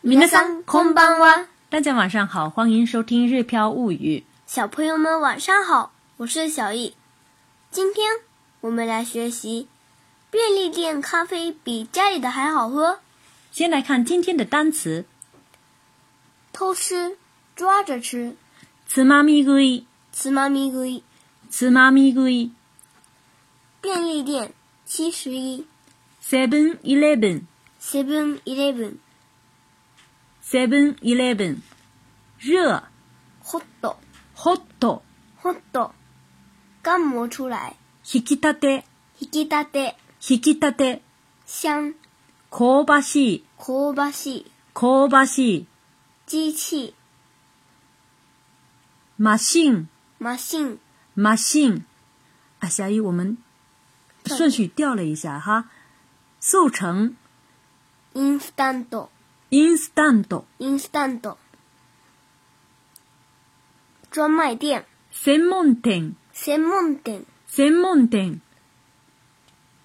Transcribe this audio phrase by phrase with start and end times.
[0.00, 1.48] 明天上空班哇！
[1.68, 4.22] 大家晚上好，欢迎收听《日飘物语》。
[4.46, 6.94] 小朋友们晚上好，我是小易。
[7.72, 8.06] 今天
[8.60, 9.66] 我们来学习，
[10.30, 13.00] 便利店咖啡比家里的还好喝。
[13.50, 15.04] 先来看今天的单词。
[16.52, 17.16] 偷吃，
[17.56, 18.36] 抓着吃。
[18.86, 21.02] 吃ま咪ご吃つ咪み吃い。
[21.70, 22.50] 咪ま
[23.82, 24.52] 便利店
[24.84, 25.66] 七十一。
[26.22, 27.42] seven eleven。
[27.82, 28.98] seven eleven。
[30.50, 31.62] セブンイレブン。
[32.38, 32.82] 热、
[33.42, 33.98] ホット、
[34.34, 35.02] ホット、
[35.36, 35.92] ホット。
[36.82, 37.76] 干磨出来。
[38.14, 38.84] 引き立て、
[39.20, 41.02] 引き立て、引き立て。
[41.46, 41.92] 香、
[42.80, 45.66] 香ばしい、香ばしい、香ばしい。
[46.24, 46.94] 機器、
[49.18, 50.80] マシン、マシン、
[51.14, 51.84] マシン。
[52.60, 53.36] あ、小雨，我们
[54.24, 55.66] 顺序调了一下哈。
[56.40, 57.12] 速成
[58.14, 58.86] i n s t a n
[59.50, 61.38] インスタント、インスタント。
[64.12, 67.24] 专卖店、専門店、専門店。
[67.50, 68.42] 専門店、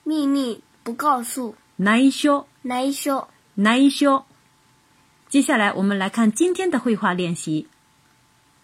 [0.05, 3.25] 秘密不告诉，内緒、内緒。
[3.55, 4.25] 内緒。
[5.29, 7.69] 接下来我们来看今天的绘画练习。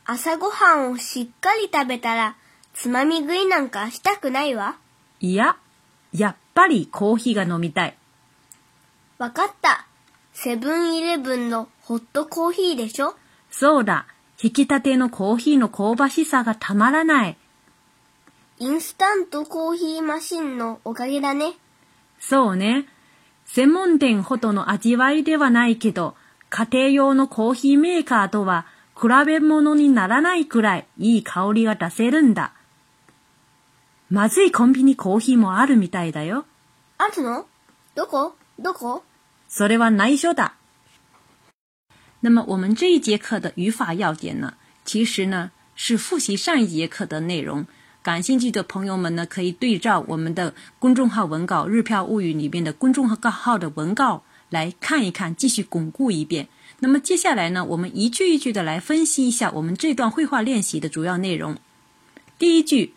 [0.03, 2.35] 朝ごはんをしっかり食べたら、
[2.73, 4.75] つまみ食いなんかしたくないわ。
[5.21, 5.55] いや、
[6.11, 7.95] やっぱりコーヒーが飲みたい。
[9.17, 9.85] わかった。
[10.41, 13.13] セブンイレブンのホットコーヒーでしょ
[13.51, 14.07] そうだ。
[14.41, 17.37] 引き立てのコーヒーの香ばしさがたまらない。
[18.59, 21.55] インスタントコーヒーマシンのおかげだね。
[22.21, 22.85] そうね。
[23.47, 26.15] 専門店ほどの味わいではないけど、
[26.49, 28.65] 家庭用のコーヒーメーカーとは
[28.95, 32.53] 比べ物にならないくらいいい香りが出せるんだ。
[34.09, 36.45] まずいコンビニコーヒーもあるみたいだよ。
[36.97, 37.45] あるの
[37.93, 39.03] どこどこ
[39.51, 40.53] それでワンナイ修だ。
[42.21, 44.53] 那么我们这一节课的语法要点呢，
[44.85, 47.65] 其实呢是复习上一节课的内容。
[48.03, 56.47] 感兴趣的朋友们呢，可以对照我们的公众号文稿《日票物语》里面的公众号号的文稿来看一看，继续巩固一遍。
[56.81, 61.57] 那么接下来呢，我们一句一句的来分析一下我们这段绘画练习的主要内容。
[62.37, 62.93] 第一句、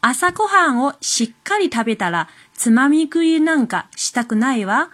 [0.00, 4.90] 朝ごはんをしっかり食べたらつまみ食いなんかしたくないわ。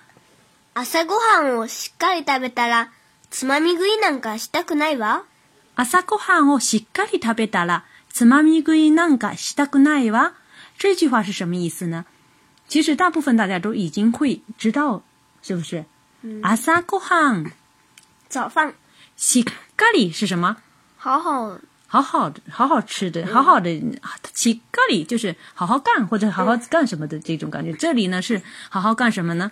[0.75, 2.91] 朝ごはんをしっかり食べたら、
[3.28, 5.25] つまみ食いなんかしたくないわ。
[5.77, 10.33] 朝ごはんをしっかり食べたら、つまみ食いなんかしたくないわ。
[10.78, 12.06] 这句话是什么意思呢？
[12.69, 15.03] 其实大部分大家都已经会知道，
[15.43, 15.84] 是不是？
[16.41, 17.53] 朝ごはん，
[18.31, 18.72] 早饭。
[19.15, 19.44] しっ
[19.77, 20.56] かり是什么？
[20.97, 21.59] 好好。
[21.87, 23.69] 好好的，好好吃的，好好的，
[24.34, 27.71] しっかり就是好好干或者好好干什么的这种感觉。
[27.75, 28.41] 这里呢是
[28.71, 29.50] 好好干什么呢？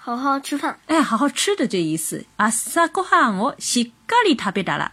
[0.00, 0.78] 好好吃饭。
[0.86, 2.46] 哎，好好吃的这意思啊！
[2.50, 4.92] さくは、私はガリタビだら。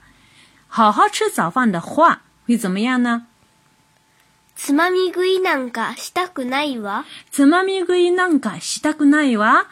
[0.68, 3.28] 好好吃早饭的话会怎么样呢？
[4.58, 7.06] つまみ食いなんかしたくないわ。
[7.32, 9.68] つまみ食いなんかしたくないわ。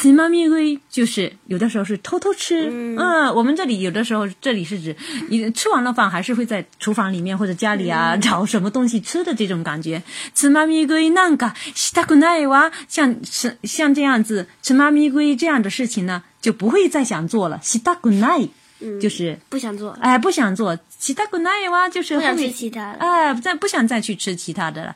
[0.00, 4.94] 吃妈咪龟就是有的时候是偷偷吃，嗯，我们这里有的时候，这里是指
[5.28, 10.00] 你吃完了饭，还是会在厨房里面或者家里啊找什么东西吃的这种感觉。
[10.36, 17.58] 吃妈咪龟那个西塔古奈娃，像吃像这样子吃妈咪龟这样的事情呢，就不会再想做了。
[17.60, 18.38] 西塔古奈，
[18.78, 20.78] 嗯，就是不想做，哎，不想做。
[21.00, 24.94] 西达古奈娃就是不想吃其他的，哎，再不想再去吃其他的了。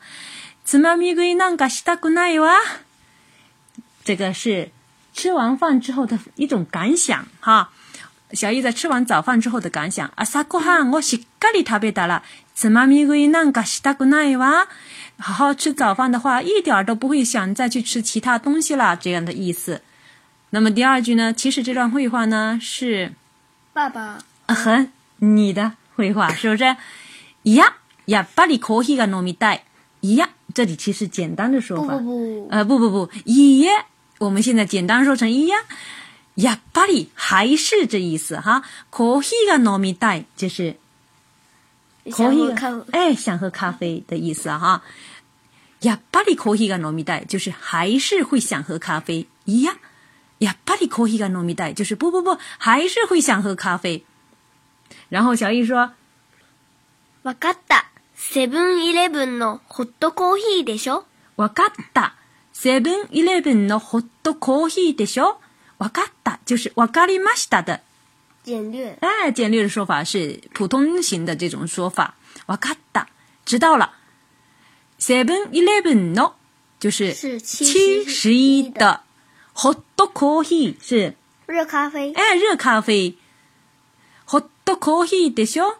[0.63, 2.55] 吃妈咪龟那个西塔古奈娃，
[4.05, 4.69] 这个是。
[5.13, 7.69] 吃完饭之后的一种感想，哈，
[8.33, 12.23] 小姨在吃完早饭之后的感想啊，撒克汉我西咖哩特别大了，
[12.55, 14.67] 吃妈咪个难噶西达古奈娃，
[15.19, 19.81] 好好吃早饭的话，一点儿都不会想再去吃其他东西了，这样的意思。
[20.49, 21.31] 那么第二句呢？
[21.31, 23.13] 其实这段绘话呢是
[23.73, 24.87] 爸爸和
[25.17, 26.75] 你的绘画，是不是？
[27.43, 27.73] 一样
[28.05, 29.63] 呀，巴里可惜个糯米袋，
[30.01, 30.29] 一样。
[30.53, 32.03] 这里其实简单的说法，不不
[32.43, 33.67] 不，呃，不不不，也。
[34.25, 35.63] 我们现在简单说成一样，
[36.37, 38.63] やっぱり还是这意思哈。
[38.89, 40.75] コーヒーが飲みたい就是，
[42.11, 44.81] 咖啡哎想喝咖啡的意思哈。
[45.81, 49.77] やっぱりコーヒーが飲みたい就是还是会想喝咖啡一样。
[50.39, 54.05] やっぱりコーヒーが飲みたい就是不不不还是会想喝咖啡。
[55.09, 55.91] 然后小易说，
[57.23, 57.85] わかった。
[58.15, 61.03] セブンイレブンのホットコーヒーでしょ？
[61.35, 62.13] わかった。
[62.53, 65.35] Seven Eleven のホットコーヒーでしょう。
[65.79, 67.81] ワカダ就是ワカリマシタ的。
[68.43, 68.95] 简略。
[69.01, 72.13] 哎，简略的说法是普通型的这种说法。
[72.47, 73.05] ワカダ，
[73.43, 73.91] 知道了。
[74.99, 76.33] Seven Eleven の
[76.79, 79.01] 就是七十一的。
[79.55, 81.15] ホットコーヒー是
[81.47, 82.13] 热咖啡。
[82.13, 83.17] 哎，热咖啡。
[84.27, 85.77] ホットコーヒーでしょう。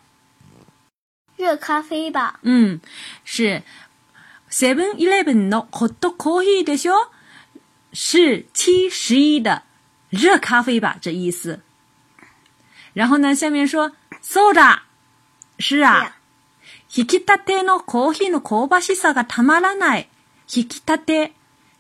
[1.37, 2.39] 热咖啡吧。
[2.43, 2.81] 嗯，
[3.23, 3.63] 是。
[4.53, 6.73] Seven Eleven 的热咖啡的，
[7.91, 9.63] 是七十一的
[10.11, 10.95] 热咖啡吧？
[11.01, 11.61] 这意思。
[12.93, 14.81] 然后呢，下面说 Soda，
[15.57, 16.17] 是啊，
[16.87, 20.07] ひきたてのコーヒーのこばしさがたまらない
[20.45, 21.31] ひきたて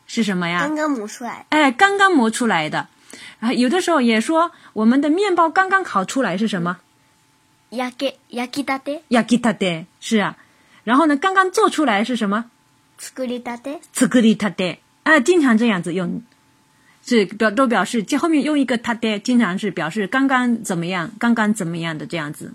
[0.07, 0.61] 是什么呀？
[0.61, 1.45] 刚刚磨出来。
[1.49, 2.87] 哎，刚刚磨出来的。
[3.41, 6.79] 啊，有的时候也说我们的面包刚刚烤出来是什么？
[7.69, 9.01] 焼き焼きたて。
[9.09, 10.35] 焼きたて是啊。
[10.83, 12.45] 然后呢，刚刚做出来是什么？
[13.03, 16.23] 作りたて、作りたて，啊，经常这样子用，
[17.05, 22.53] 是表都表示，就后面用一个他て，经常是表示刚刚怎么样，刚刚怎么样的这样子。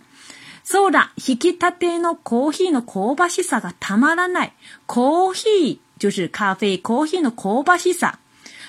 [0.64, 4.52] そうだ、引きたてのコーヒーのコバシさがたまらない。
[4.86, 8.14] コーヒー就是咖啡，コーヒーのコバシさ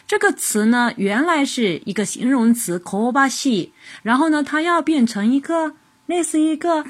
[0.06, 3.70] 这个词呢，原来是一个形容词コバシ，
[4.04, 5.76] 然后呢，它要变成一个，
[6.08, 6.84] 类似一个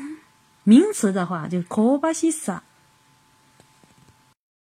[0.64, 2.62] 名词的话，就是コバシさ。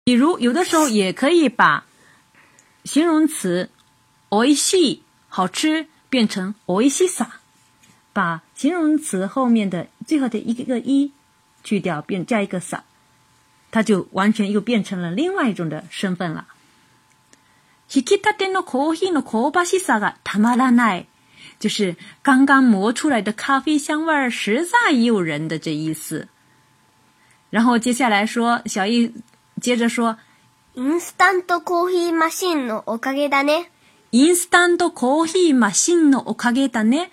[0.05, 1.87] 比如，有的时候也可以把
[2.85, 3.71] 形容词
[4.29, 4.99] おいしい
[5.33, 7.25] （好吃）变成おいしいさ，
[8.13, 11.11] 把形容词后面的最后的一个“一”
[11.65, 12.81] 去掉，变加一个“さ”，
[13.73, 16.49] 它就完全又变成了另外一种的身份了。
[17.89, 21.05] のコーヒーの香ばしさがたまらない，
[21.59, 26.29] 就是刚刚磨出来的咖啡香味儿实在诱人的这意思。
[27.49, 29.11] 然后接下来说，小一。
[29.61, 30.17] 接着说
[30.75, 33.71] ，instant coffee machine のおかげだね。
[34.13, 37.11] instant coffee machine のおかげだね。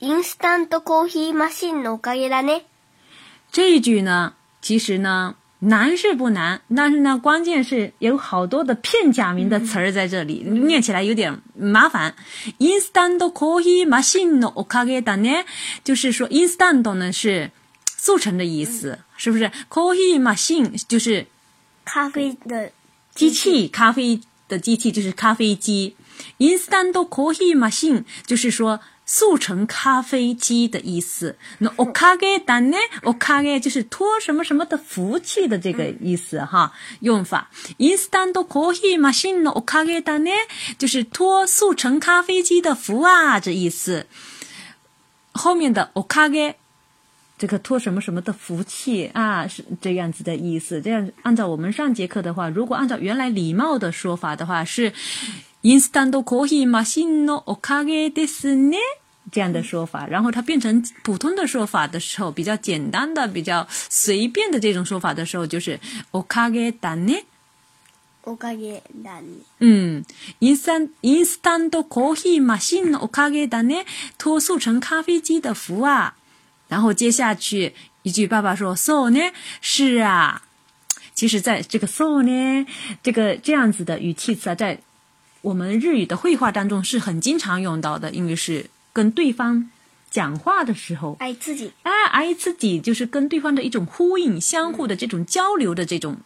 [0.00, 2.64] instant coffee machine のおかげだね。
[3.52, 12.14] 这句呢，其实呢，难是不难，但是呢，关键是有好多的片假名的词儿在这里，念起来有点麻烦。
[12.58, 15.44] instant coffee machine のおかげだね，
[15.84, 17.50] 就是说，instant 呢是。
[17.96, 21.26] 速成的意思是不是？machine 就是
[21.84, 22.70] 咖啡的
[23.14, 25.96] 机器，咖啡的机器就是咖啡机。
[26.38, 31.36] coffee machine 就是说速成咖啡机的意思。
[31.58, 37.50] a n ゲダネオ g e 就是托什么什么的福气的这个意思哈，用法。
[37.78, 40.32] coffee ンスタントコーヒ o k ンのオカゲ n ネ
[40.78, 44.06] 就是托速成咖啡机的福啊，这意思。
[45.32, 46.54] 后面的オ g e
[47.38, 50.80] 这个托什么什么的福气啊，是这样子的意思。
[50.80, 54.92] 这样按照我们上节课的话，如果按照原来礼貌的说法的话，是
[55.62, 58.48] instant coffee machine o k d e s
[59.30, 60.06] 这样的说法。
[60.06, 65.78] 然后它变成普通的说法的时候，比较简单的、比较随便的这种说法的时候，就是
[66.12, 67.22] o k げだ d e n げ
[68.22, 69.20] o k a d e ne。
[69.60, 70.04] 嗯
[70.40, 73.84] ，instant instant coffee machine o k d e n
[74.16, 76.15] 托速成咖啡机的福啊。
[76.68, 77.72] 然后接下去
[78.02, 79.20] 一句，爸爸说 “so 呢？”
[79.60, 80.42] 是啊，
[81.14, 82.66] 其实在这个 “so 呢”
[83.02, 84.78] 这个这样子的语气词，啊，在
[85.42, 89.70] 我们日语的绘画当中是很经常用到的，因为是跟对方
[90.10, 96.16] 讲话的时候，爱自己，啊，爱自己就是跟对方的一种呼应，相互的这种交流的这种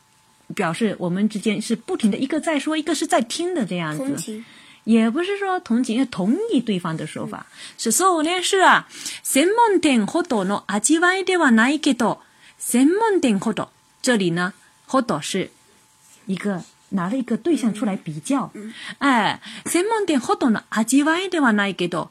[0.55, 4.43] 表示，我们之间是不停的一个在说，一个是在听的这样子。
[4.85, 7.47] 也不是说同情，同意对方的说法。
[7.77, 8.89] 是说呢是啊，
[9.25, 12.19] 専門店ほどの味わいではないけど、
[12.59, 13.69] 専門店ほど
[14.03, 14.55] 这里呢，
[14.89, 15.51] ほど是
[16.27, 18.51] 一个拿了一个对象出来比较。
[18.55, 22.09] 嗯哎，専門店ほどの味わいではないけど，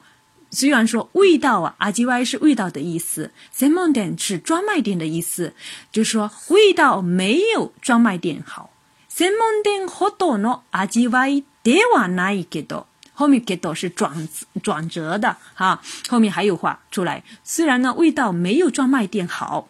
[0.52, 5.54] 虽然说味道啊，味わい是味道的意思，専門店是专卖店的意思，
[5.90, 8.70] 就是说味道没有专卖店好。
[9.12, 14.26] 専門店ほどの味わいでは哪里给多，后面给多是转
[14.62, 17.22] 转折的哈，后面还有话出来。
[17.44, 19.68] 虽然呢味道没有专卖店好，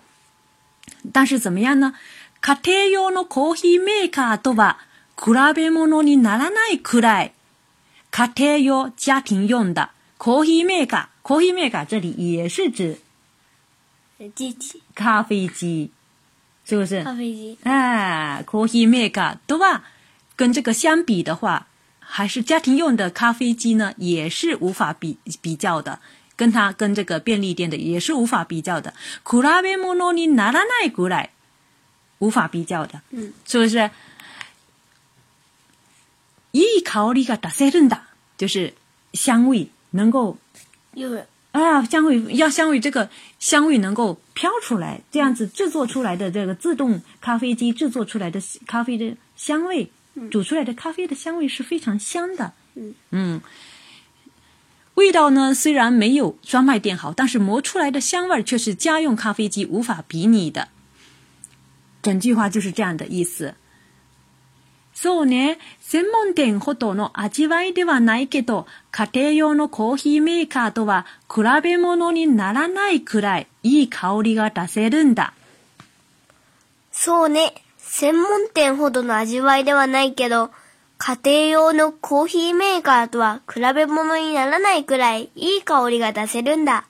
[1.12, 1.94] 但是怎么样呢？
[2.40, 4.78] 家庭用的咖啡 maker 对吧？
[5.18, 7.32] 比べもにならないくらい。
[8.12, 8.56] 家庭
[9.46, 13.00] 用的咖啡 maker，咖啡 maker 这里也是指
[14.94, 15.90] 咖啡机，
[16.64, 17.02] 是不是？
[17.02, 17.58] 咖啡机。
[17.64, 19.82] 哎，咖啡 maker 对吧？
[20.36, 21.66] 跟这个相比的话。
[22.12, 26.00] 还是家庭用的咖啡机呢，也是无法比比较的，
[26.34, 28.92] 跟它跟这个便利店的也是无法比较的。
[32.22, 33.90] 无法比较的，嗯，是不是？
[36.52, 38.74] 一考虑个达塞顿达，就是
[39.14, 40.36] 香味能够，
[40.92, 49.90] 因为啊，香味要香味这个香味能够飘出来，这样子制作出来的这个自动咖啡机制作出来的咖啡的香味。
[50.30, 52.52] 煮出来的咖啡的香味是非常香的。
[53.10, 53.40] 嗯，
[54.94, 60.68] 味道呢，虽然没有专卖店好，但是磨出来的香味却是家用咖啡机无法比拟的。
[62.02, 63.54] 整句话就是这样的意思。
[64.94, 65.56] そうね。
[65.82, 75.32] セメントほどの味わいではないけど、家庭用のコーヒーメーカーとは比べ物にならないくらいいい香りが出せるんだ。
[76.92, 77.54] そうね。
[77.82, 80.50] 専門店ほどの味わいではないけど、
[80.98, 81.18] 家
[81.50, 86.86] 庭用のコーヒーメーカーとは比べ物にならないくらいいい香りが出せるんだ。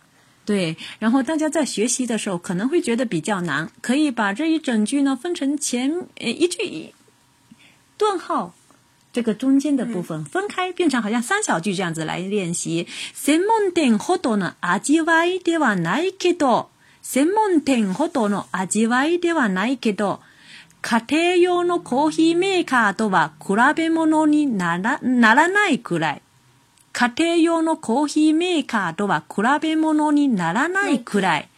[0.47, 6.92] 对，然后大家在学习的时候可能会觉得比较难，可以把这一整句呢分成前呃一句
[7.97, 8.52] 顿号
[9.12, 12.88] 这个中间的部分分开，变成好像三小句这样子来练习。
[13.14, 16.68] 専門店ほどの味わいではないけど、
[17.02, 20.20] 専門店ほどの味わいではないけど。
[20.82, 26.22] 家庭用のコーヒーメーカーとは比べ物にならならないくらい。
[26.92, 31.49] 家庭用のコーヒーメーカーとは比べ物にならないくらい。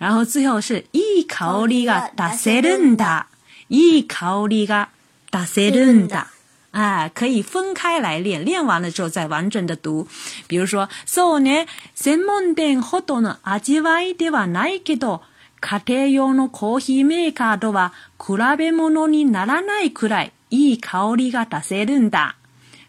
[0.00, 3.26] 然后最後是、いい香りが出せるんだ。
[3.68, 4.88] いい香りが
[5.32, 6.28] 出せるんだ。
[6.72, 10.06] 啊，可以分开来练，练完了之后再完整的读。
[10.48, 15.22] 比如说、そうね、専門店ほどの味わいではないけど、
[15.64, 22.36] 家庭用のコーヒーメーカーとは比べ物にならないくらいいい香りが出せるんだ。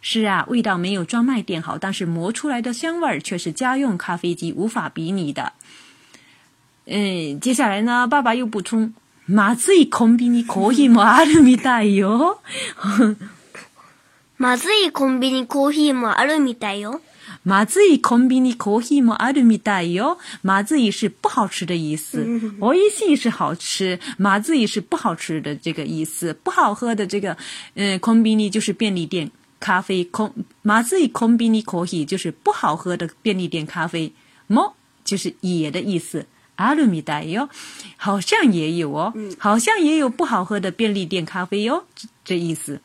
[0.01, 5.53] 是啊，味道没有专卖店好，但是磨出来的香味儿却是家用咖啡机无法比拟的。
[6.85, 8.93] 嗯，接下来呢，爸爸又补充，
[9.29, 12.39] まずいコンビニコーヒーもあるみたいよ。
[14.37, 16.99] まずいコンビニコーヒーもあるみたいよ。
[17.45, 20.17] マズイコンビニコーヒーもあるみたいよ。
[20.41, 22.19] マズイ是不好吃的意思，
[22.59, 23.99] おいしい是好吃。
[24.17, 27.37] 马自イ是不好吃的这个意思，不好喝的这个。
[27.75, 30.09] 嗯，コンビニ就是便利店咖啡。
[30.63, 34.11] マズイコンビニコーヒー就是不好喝的便利店咖啡。
[34.49, 34.73] モ
[35.03, 36.25] 就是也的意思。
[36.57, 37.49] あるみたいよ，
[37.97, 41.83] 好像也有哦，好像也有不好喝的便利店咖啡哟，
[42.23, 42.81] 这意思。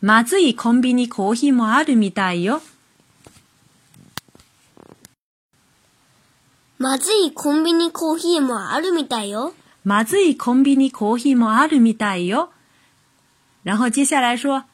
[0.00, 2.60] 马自イコンビニコーヒーもあるみたいよ。
[6.78, 9.54] まずいコンビニコーヒーもあるみたいよ。
[9.84, 12.50] まずいコンビニコーヒーもあるみたいよ。
[13.64, 14.64] 然后接下来说，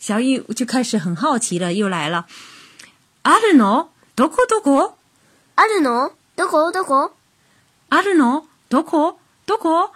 [0.00, 2.26] 小雨就开始很好奇了，又来了。
[3.22, 3.88] あるの？
[4.16, 4.94] どこどこ？
[5.54, 6.10] あるの？
[6.36, 7.12] どこどこ？
[7.88, 8.46] あるの？
[8.68, 9.90] どこどこ？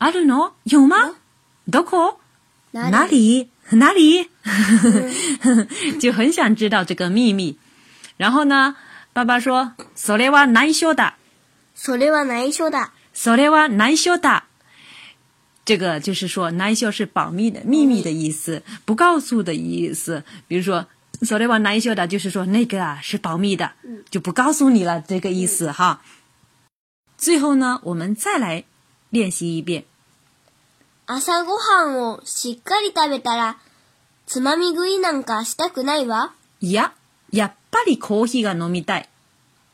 [0.00, 0.52] あるの？
[0.64, 1.14] 有吗？
[1.68, 2.18] どこ？
[2.72, 3.48] 哪里？
[3.70, 4.28] 哪里？
[6.00, 7.56] 就很想知道这个秘密。
[8.16, 8.74] 然后呢？
[9.18, 11.16] 爸爸说：“それは難解だ。
[11.74, 12.92] それは難解だ。
[13.12, 14.44] それは難解だ。
[15.64, 20.22] 这个就是说，难解是保密的、秘密的意思，不告诉的意思。
[20.46, 20.86] 比如说，
[21.22, 23.72] それは难解だ，就是说那个啊是保密的，
[24.08, 26.00] 就不告诉你了，这个意思哈。
[27.16, 28.62] 最后呢，我们再来
[29.10, 29.86] 练习一遍。
[31.08, 33.56] 朝ごはんをしっかり食べたら、
[34.28, 36.34] つまみ食いなんかしたくないわ。
[36.60, 36.92] いや、
[37.32, 37.57] や。
[37.70, 39.08] ぱりコーヒーが飲みたい。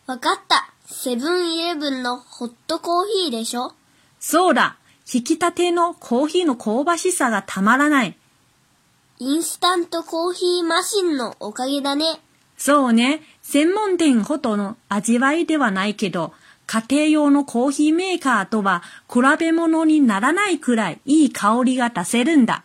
[0.06, 0.70] わかった。
[0.86, 3.72] セブンイレブンのホットコーヒーでしょ
[4.20, 4.76] そうだ。
[5.12, 8.16] 引きたてのコーヒーの香ばしさがたまらない。
[9.18, 12.20] インスタントコーヒーマシンのおかげだね。
[12.58, 13.22] そうね。
[13.42, 16.32] 専門店ほどの味わいではないけど、
[16.66, 18.82] 家庭用のコーヒーメーカーとは
[19.12, 22.64] 比べ物にならないくらいいい香りが出せるんだ。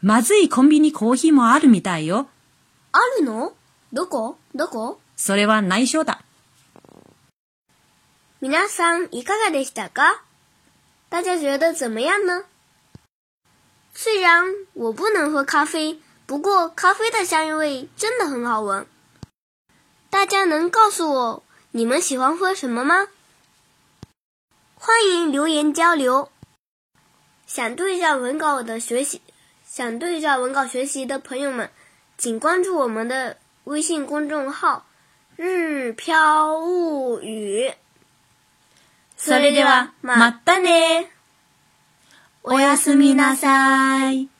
[0.00, 2.28] まずいコンビニコーヒーもあるみたいよ。
[2.92, 3.54] あるの
[3.92, 4.38] どこ？
[4.54, 4.98] どこ？
[5.16, 6.22] それは内緒だ。
[8.40, 10.24] 皆さんいかがでしたか？
[11.10, 12.44] 大家觉得怎么样呢？
[13.94, 18.86] 虽然我不能喝咖啡，不过咖啡的香味真的很好闻。
[20.08, 23.08] 大家能告诉我你们喜欢喝什么吗？
[24.76, 26.30] 欢迎留言交流。
[27.46, 29.20] 想对照文稿的学习，
[29.66, 31.70] 想对照文稿学习的朋友们，
[32.16, 33.36] 请关注我们的。
[33.64, 34.86] 微信公众号
[35.36, 37.72] “日飘物语”。
[39.16, 41.10] それではまたね。
[42.42, 44.31] おやすみなさい。